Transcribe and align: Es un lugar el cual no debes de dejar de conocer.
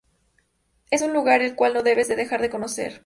Es 0.89 1.03
un 1.03 1.13
lugar 1.13 1.43
el 1.43 1.53
cual 1.53 1.75
no 1.75 1.83
debes 1.83 2.07
de 2.07 2.15
dejar 2.15 2.41
de 2.41 2.49
conocer. 2.49 2.99